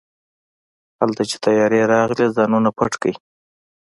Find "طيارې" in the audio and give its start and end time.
1.45-1.81